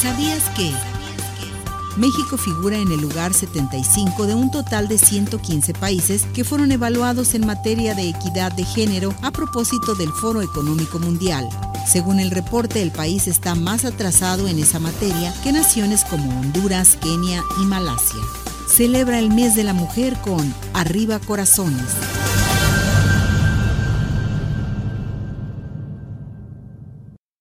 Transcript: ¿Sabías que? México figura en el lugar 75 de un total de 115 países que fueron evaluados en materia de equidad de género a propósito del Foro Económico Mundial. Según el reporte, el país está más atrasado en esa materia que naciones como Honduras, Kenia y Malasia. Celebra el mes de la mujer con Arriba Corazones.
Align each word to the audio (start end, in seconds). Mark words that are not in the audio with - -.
¿Sabías 0.00 0.44
que? 0.50 0.72
México 1.96 2.36
figura 2.36 2.76
en 2.76 2.92
el 2.92 3.00
lugar 3.00 3.34
75 3.34 4.26
de 4.28 4.34
un 4.36 4.52
total 4.52 4.86
de 4.86 4.96
115 4.96 5.74
países 5.74 6.24
que 6.32 6.44
fueron 6.44 6.70
evaluados 6.70 7.34
en 7.34 7.44
materia 7.44 7.96
de 7.96 8.10
equidad 8.10 8.52
de 8.52 8.64
género 8.64 9.12
a 9.22 9.32
propósito 9.32 9.96
del 9.96 10.10
Foro 10.10 10.40
Económico 10.40 11.00
Mundial. 11.00 11.48
Según 11.84 12.20
el 12.20 12.30
reporte, 12.30 12.80
el 12.80 12.92
país 12.92 13.26
está 13.26 13.56
más 13.56 13.84
atrasado 13.84 14.46
en 14.46 14.60
esa 14.60 14.78
materia 14.78 15.34
que 15.42 15.50
naciones 15.50 16.04
como 16.04 16.38
Honduras, 16.38 16.96
Kenia 17.02 17.42
y 17.60 17.64
Malasia. 17.64 18.22
Celebra 18.68 19.18
el 19.18 19.30
mes 19.30 19.56
de 19.56 19.64
la 19.64 19.72
mujer 19.72 20.16
con 20.22 20.54
Arriba 20.74 21.18
Corazones. 21.18 22.27